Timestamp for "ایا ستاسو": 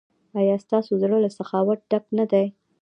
0.39-0.91